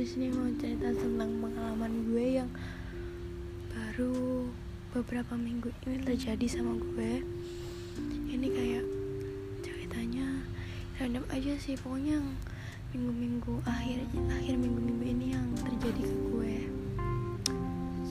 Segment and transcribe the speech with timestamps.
[0.00, 2.48] di sini mau cerita tentang pengalaman gue yang
[3.68, 4.48] baru
[4.96, 7.20] beberapa minggu ini terjadi sama gue.
[8.32, 8.84] Ini kayak
[9.60, 10.40] ceritanya
[10.96, 12.16] random aja sih pokoknya
[12.96, 14.08] minggu-minggu akhir
[14.40, 16.56] akhir minggu-minggu ini yang terjadi ke gue.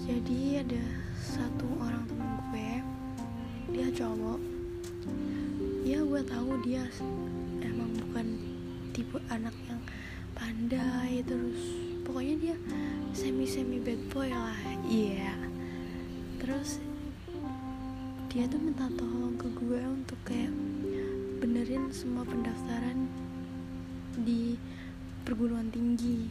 [0.05, 0.85] Jadi ada
[1.17, 2.71] satu orang temen gue
[3.73, 4.37] dia cowok.
[5.81, 6.85] Ya gue tahu dia
[7.65, 8.37] emang bukan
[8.93, 9.81] tipe anak yang
[10.39, 12.55] pandai terus pokoknya dia
[13.13, 14.57] semi semi bad boy lah.
[14.89, 15.29] Iya.
[15.29, 15.37] Yeah.
[16.41, 16.81] terus
[18.33, 20.49] dia tuh minta tolong ke gue untuk kayak
[21.37, 23.05] benerin semua pendaftaran
[24.25, 24.57] di
[25.21, 26.25] perguruan tinggi.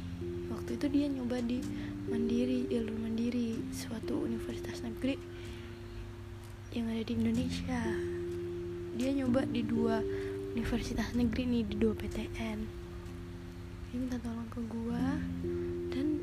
[0.50, 1.62] Waktu itu dia nyoba di
[2.10, 5.14] mandiri jalur mandiri suatu universitas negeri
[6.74, 7.82] yang ada di Indonesia.
[8.98, 10.02] Dia nyoba di dua
[10.58, 12.88] universitas negeri nih di dua PTN
[13.88, 15.04] dia minta tolong ke gue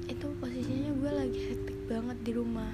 [0.06, 2.74] itu posisinya gue lagi hektik banget di rumah.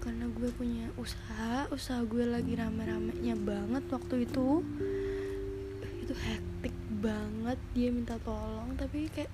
[0.00, 4.64] Karena gue punya usaha usaha gue lagi rame-ramenya banget waktu itu.
[6.00, 6.72] Itu hektik
[7.04, 8.72] banget dia minta tolong.
[8.80, 9.28] Tapi kayak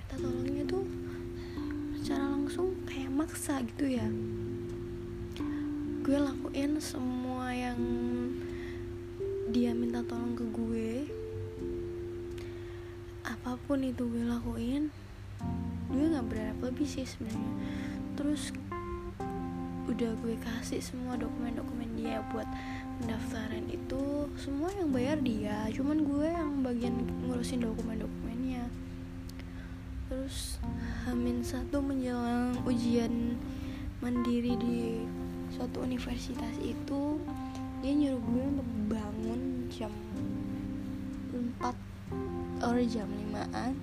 [0.00, 0.84] minta tolongnya tuh
[2.00, 4.08] secara langsung kayak maksa gitu ya.
[6.04, 7.80] Gue lakuin semua yang
[9.52, 10.92] dia minta tolong ke gue.
[13.28, 15.03] Apa pun itu gue lakuin
[15.90, 17.52] gue nggak berharap lebih sih sebenarnya.
[18.14, 18.50] Terus
[19.84, 22.48] udah gue kasih semua dokumen-dokumen dia buat
[22.98, 26.94] pendaftaran itu semua yang bayar dia cuman gue yang bagian
[27.28, 28.64] ngurusin dokumen-dokumennya.
[30.08, 30.56] Terus
[31.04, 33.36] Hamin satu menjelang ujian
[34.00, 35.04] mandiri di
[35.52, 37.20] suatu universitas itu
[37.84, 39.92] dia nyuruh gue untuk bangun jam
[41.60, 43.76] 4 or jam 5an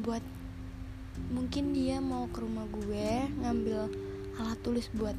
[0.00, 0.24] buat
[1.32, 3.88] mungkin dia mau ke rumah gue ngambil
[4.36, 5.16] alat tulis buat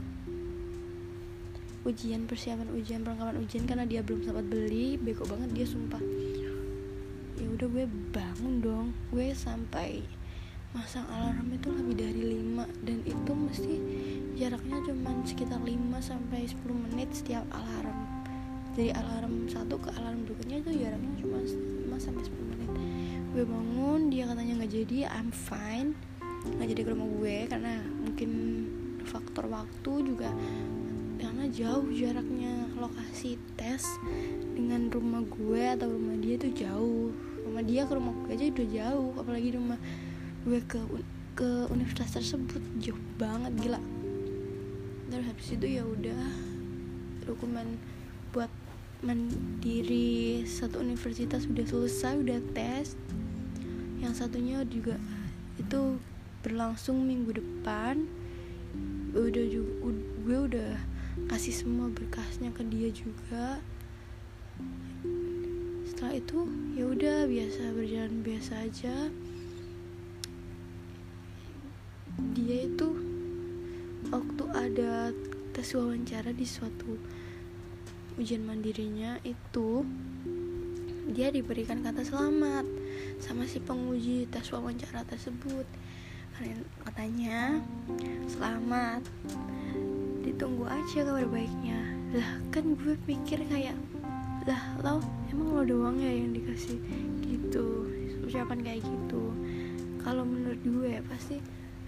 [1.83, 4.95] ujian persiapan ujian perlengkapan ujian karena dia belum sempat beli.
[4.95, 5.99] Bego banget dia sumpah.
[7.35, 7.85] Ya udah gue
[8.15, 8.87] bangun dong.
[9.11, 9.99] Gue sampai
[10.73, 13.75] masang alarm itu lebih dari 5 dan itu mesti
[14.33, 15.69] jaraknya cuma sekitar 5
[16.01, 18.02] sampai 10 menit setiap alarm
[18.73, 22.71] dari alarm satu ke alarm berikutnya itu jaraknya cuma 5 sampai 10 menit.
[23.33, 25.93] Gue bangun dia katanya nggak jadi I'm fine.
[26.57, 28.31] Nggak jadi ke rumah gue karena mungkin
[29.05, 30.29] faktor waktu juga
[31.21, 32.53] karena jauh jaraknya.
[32.73, 33.85] Lokasi tes
[34.57, 37.13] dengan rumah gue atau rumah dia itu jauh.
[37.45, 39.79] Rumah dia ke rumah gue aja udah jauh apalagi rumah
[40.43, 40.81] gue ke
[41.33, 43.81] ke universitas tersebut jauh banget gila.
[45.13, 46.25] Terus habis itu ya udah
[47.23, 47.77] dokumen
[49.03, 50.47] mandiri.
[50.47, 52.95] Satu universitas udah selesai udah tes.
[53.99, 54.95] Yang satunya juga
[55.59, 55.99] itu
[56.41, 58.07] berlangsung minggu depan.
[59.11, 59.91] Udah juga
[60.23, 60.71] gue udah
[61.27, 63.59] kasih semua berkasnya ke dia juga.
[65.83, 68.95] Setelah itu ya udah biasa berjalan biasa aja.
[72.33, 72.89] Dia itu
[74.09, 75.09] waktu ada
[75.53, 76.97] tes wawancara di suatu
[78.17, 79.81] ujian mandirinya itu
[81.13, 82.65] dia diberikan kata selamat
[83.21, 85.65] sama si penguji tes wawancara tersebut.
[86.83, 87.61] Katanya
[88.29, 89.05] selamat
[90.25, 91.79] ditunggu aja kabar baiknya.
[92.13, 93.77] Lah kan gue pikir kayak
[94.43, 94.99] lah lo
[95.31, 96.77] emang lo doang ya yang dikasih
[97.21, 97.87] gitu
[98.25, 99.33] ucapan kayak gitu?
[100.01, 101.37] Kalau menurut gue pasti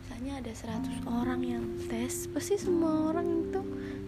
[0.05, 2.29] misalnya ada 100 orang yang tes.
[2.29, 3.61] Pasti semua orang itu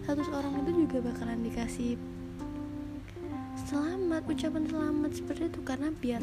[0.06, 1.98] 100 orang itu juga bakalan dikasih
[3.66, 5.60] selamat ucapan selamat seperti itu.
[5.66, 6.22] Karena biar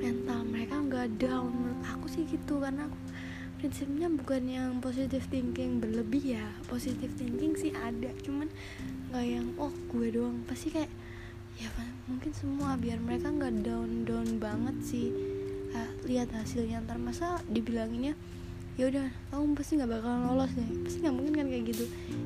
[0.00, 1.52] mental mereka nggak down.
[1.52, 2.64] Menurut aku sih gitu.
[2.64, 2.96] Karena aku
[3.60, 6.46] prinsipnya bukan yang positive thinking berlebih ya.
[6.64, 8.08] Positive thinking sih ada.
[8.24, 8.48] Cuman
[9.12, 10.40] nggak yang oh gue doang.
[10.48, 10.88] Pasti kayak
[11.60, 11.68] ya
[12.08, 12.80] mungkin semua.
[12.80, 15.12] Biar mereka nggak down down banget sih.
[15.76, 16.80] Ah, lihat hasilnya.
[16.80, 18.16] Ntar masa dibilanginnya
[18.74, 20.68] ya udah kamu pasti nggak bakalan lolos deh.
[20.82, 21.84] Pasti nggak mungkin kan kayak gitu.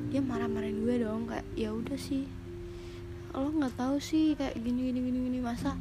[0.09, 2.25] Dia marah-marahin gue dong kayak ya udah sih.
[3.37, 5.77] Lo nggak tahu sih kayak gini gini gini gini masa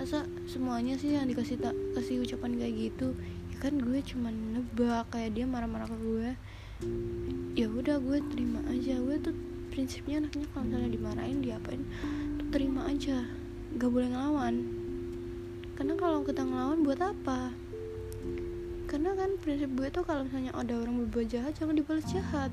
[0.00, 3.12] masa semuanya sih yang dikasih tak kasih ucapan kayak gitu?
[3.52, 6.28] Ya kan gue cuma nebak kayak dia marah-marah ke gue.
[7.58, 8.96] Ya udah gue terima aja.
[9.04, 9.36] Gue tuh
[9.68, 11.84] prinsipnya anaknya kalau misalnya dimarahin diapain
[12.40, 13.28] tuh terima aja.
[13.76, 14.54] Nggak boleh ngelawan.
[15.76, 17.67] Karena kalau kita ngelawan buat apa
[18.98, 22.50] karena kan prinsip gue tuh kalau misalnya ada orang berbuat jahat jangan dibalas jahat.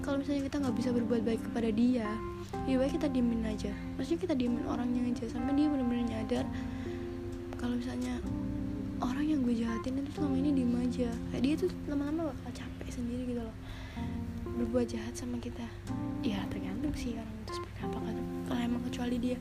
[0.00, 2.08] Kalau misalnya kita nggak bisa berbuat baik kepada dia
[2.64, 3.68] ya baik kita diemin aja.
[4.00, 6.44] Maksudnya kita diemin orangnya aja sampai dia benar-benar nyadar
[7.60, 8.16] kalau misalnya
[9.04, 11.08] orang yang gue jahatin itu selama ini diem aja.
[11.36, 13.56] Kayak dia tuh lama-lama bakal capek sendiri gitu loh
[14.48, 15.68] berbuat jahat sama kita.
[16.24, 18.16] Ya tergantung sih orang itu seperti apa kan
[18.48, 19.36] kalau emang kecuali dia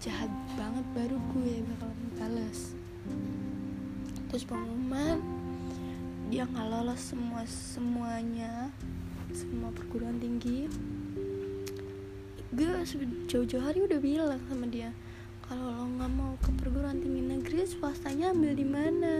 [0.00, 2.72] jahat banget baru gue bakal balas
[4.28, 5.20] terus pengumuman
[6.28, 8.68] dia nggak lolos semua semuanya
[9.32, 10.68] semua perguruan tinggi.
[12.52, 12.68] Gue
[13.28, 14.92] jauh-jauh hari udah bilang sama dia
[15.48, 19.16] kalau lo nggak mau ke perguruan tinggi negeri swastanya ambil di mana?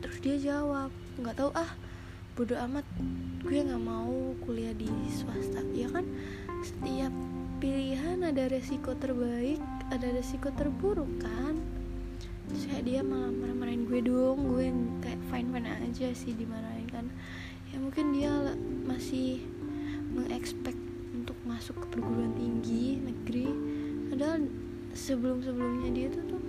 [0.00, 0.88] Terus dia jawab
[1.20, 1.70] nggak tahu ah
[2.36, 2.84] bodoh amat
[3.44, 5.60] gue nggak mau kuliah di swasta.
[5.76, 6.08] Ya kan?
[6.60, 7.12] Setiap
[7.60, 11.49] pilihan ada resiko terbaik ada resiko terburuk kan
[12.80, 14.72] kayak dia malah marah-marahin gue dong gue
[15.04, 17.12] kayak fine fine aja sih dimarahin kan.
[17.68, 18.32] Ya mungkin dia
[18.88, 19.44] masih
[20.16, 20.72] mengekspek
[21.12, 23.52] untuk masuk ke perguruan tinggi negeri.
[24.08, 24.48] Padahal
[24.96, 26.40] sebelum sebelumnya dia tuh tuh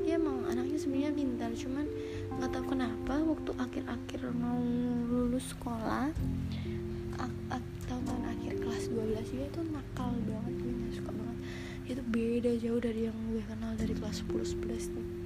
[0.00, 1.84] dia emang anaknya sebenarnya pintar cuman
[2.32, 4.56] nggak tahu kenapa waktu akhir-akhir mau
[5.04, 6.16] lulus sekolah
[7.92, 11.38] tahun akhir kelas 12 dia tuh nakal banget gue suka banget.
[11.84, 15.21] Dia tuh beda jauh dari yang gue kenal dari kelas 10 11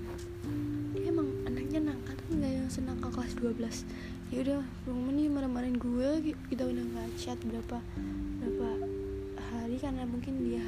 [3.38, 7.78] 12 ya udah belum nih marah-marahin gue kita udah nggak chat berapa
[8.42, 8.70] berapa
[9.54, 10.66] hari karena mungkin dia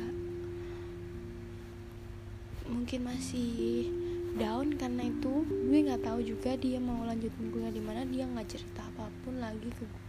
[2.69, 3.89] mungkin masih
[4.37, 5.45] down karena itu.
[5.49, 9.41] Gue nggak tahu juga dia mau lanjutin kuliah di mana dia nggak cerita apa pun
[9.41, 10.03] lagi ke gue.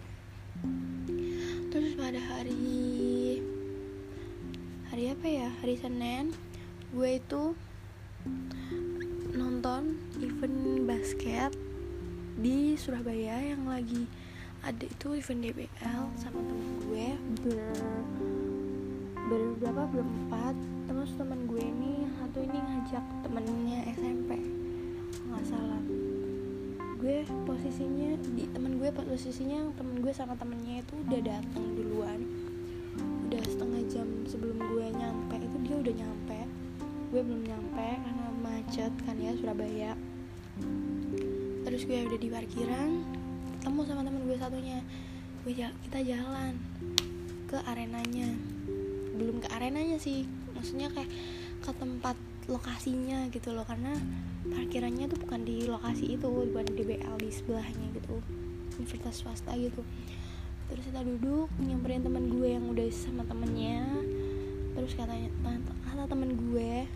[1.71, 3.39] Terus pada hari
[4.91, 5.49] hari apa ya?
[5.63, 6.35] Hari Senin
[6.91, 7.55] gue itu
[9.31, 11.53] nonton event basket
[12.39, 14.07] di Surabaya yang lagi
[14.63, 17.07] ada itu event DBL sama temen gue.
[17.43, 17.59] Ber
[19.29, 20.55] berberapa berempat
[20.87, 24.39] terus teman gue ini satu ini ngajak temennya SMP
[25.27, 25.83] nggak salah.
[26.95, 32.23] Gue posisinya di temen gue posisinya temen gue sama temennya itu udah datang duluan.
[33.27, 36.39] Udah setengah jam sebelum gue nyampe itu dia udah nyampe.
[37.11, 39.91] Gue belum nyampe karena macet kan ya Surabaya
[41.69, 42.89] terus gue udah di parkiran
[43.61, 44.81] ketemu sama temen gue satunya.
[45.45, 46.57] Gue kita jalan
[47.45, 48.33] ke arenanya.
[49.13, 50.25] Belum ke arenanya sih
[50.57, 51.13] maksudnya kayak
[51.61, 52.17] ke tempat
[52.49, 53.93] lokasinya gitu loh karena
[54.49, 58.17] parkirannya tuh bukan di lokasi itu bukan di BL di sebelahnya gitu
[58.81, 59.85] universitas swasta gitu.
[60.73, 63.85] Terus kita duduk nyamperin teman gue yang udah sama temennya.
[64.73, 65.29] Terus katanya
[65.85, 66.89] kata temen gue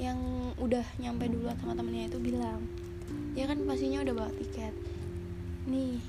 [0.00, 0.16] yang
[0.56, 2.64] udah nyampe duluan sama temennya itu bilang
[3.32, 4.74] ya kan pastinya udah bawa tiket.
[5.68, 6.00] Nih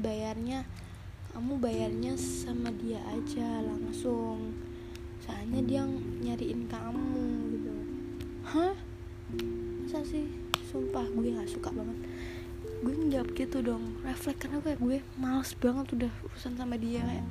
[0.00, 0.64] bayarnya
[1.30, 4.56] kamu bayarnya sama dia aja langsung.
[5.22, 5.82] Soalnya dia
[6.24, 7.24] nyariin kamu
[7.54, 7.72] gitu.
[8.50, 8.74] Hah?
[9.86, 10.26] Masa sih?
[10.66, 11.98] Sumpah gue nggak suka banget.
[12.80, 17.26] Gue ngejawab gitu dong refleks karena kayak gue males banget udah urusan sama dia kayak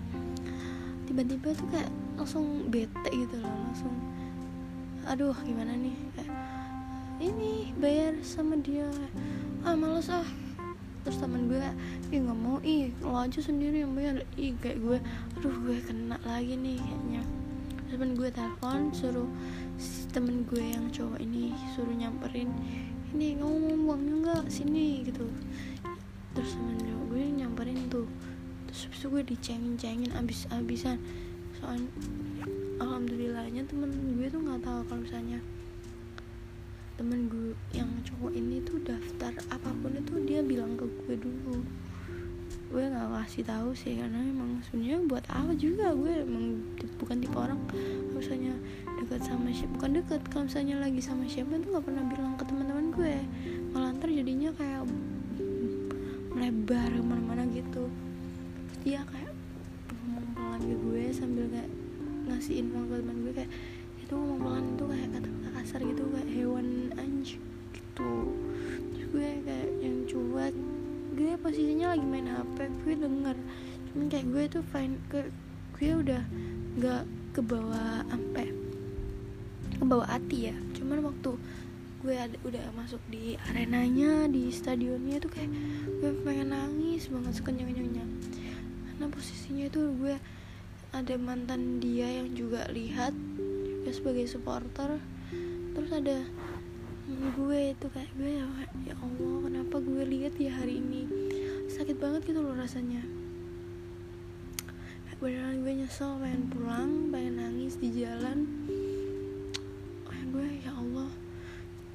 [1.09, 1.89] tiba-tiba tuh kayak
[2.21, 3.89] langsung bete gitu loh langsung
[5.09, 5.97] aduh gimana nih?
[6.13, 6.28] Kayak
[7.19, 8.87] ini bayar sama dia.
[9.67, 10.23] Ah males ah.
[11.03, 11.59] Terus teman gue
[12.11, 14.23] ih nggak mau ih lo aja sendiri yang bayar.
[14.39, 14.97] Ih kayak gue
[15.39, 17.23] aduh gue kena lagi nih kayaknya.
[17.91, 19.27] Temen gue telepon suruh
[19.75, 22.51] si temen gue yang cowok ini suruh nyamperin
[23.11, 25.27] ini ngomong uangnya nggak sini gitu.
[26.35, 26.79] Terus temen
[27.11, 28.07] gue nyamperin tuh.
[28.71, 30.95] Terus habis itu gue dicengin-cengin abis-abisan.
[31.59, 31.83] Soal
[32.79, 35.39] alhamdulillahnya temen gue tuh nggak tahu kalau misalnya
[36.99, 41.63] temen gue yang cowok ini tuh daftar apa pun itu dia bilang ke gue dulu.
[42.67, 46.59] Gue nggak kasih tahu sih karena emang sebenarnya buat apa juga gue emang
[46.99, 47.55] bukan tipe orang.
[48.11, 48.51] Misalnya
[48.99, 52.43] dekat sama siapa bukan dekat kalau misalnya lagi sama siapa tuh nggak pernah bilang ke
[52.43, 53.15] teman-teman gue
[53.71, 54.83] malah ntar jadinya kayak
[56.35, 57.87] melebar ke mana-mana gitu.
[58.83, 59.31] Dia kayak
[60.03, 61.71] ngomong pelan ke gue sambil kayak
[62.27, 63.51] ngasihin uang ke teman gue kayak
[64.03, 68.13] itu ngomong pelan tuh kayak kata-kata kasar gitu kayak hewan anjing gitu.
[68.93, 70.55] Terus gue kayak yang cuek.
[71.17, 73.37] Gue posisinya lagi main hp gue denger.
[73.91, 75.29] Cuman kayak gue tuh fine ke
[75.79, 76.23] gue udah
[76.79, 77.03] nggak
[77.33, 78.45] ke bawah ampe
[79.79, 80.55] ke bawah hati ya.
[80.75, 81.35] Cuman waktu
[81.99, 85.51] gue ada, udah masuk di arenanya di stadionnya tuh kayak
[85.99, 88.07] gue pengen nangis banget sekenyang-kenyangnya
[88.87, 90.15] karena posisinya itu gue
[90.95, 93.11] ada mantan dia yang juga lihat
[93.83, 94.99] juga sebagai supporter
[95.79, 96.19] terus ada
[97.39, 98.43] gue itu kayak gue ya,
[98.83, 101.07] ya Allah kenapa gue lihat ya hari ini?
[101.71, 102.99] Sakit banget gitu loh rasanya.
[105.23, 108.43] Beneran gue nyesel pengen pulang pengen nangis di jalan.
[110.03, 111.07] Kayak gue ya Allah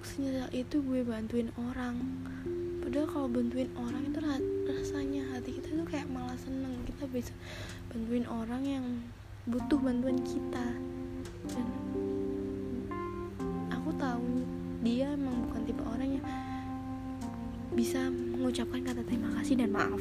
[0.00, 2.00] senyesal itu gue bantuin orang.
[2.80, 4.16] Padahal kalau bantuin orang itu
[4.64, 6.72] rasanya hati kita tuh kayak malah seneng.
[6.88, 7.36] Kita bisa
[7.92, 8.84] bantuin orang yang
[9.44, 10.72] butuh bantuan kita
[17.84, 20.00] bisa mengucapkan kata terima kasih dan maaf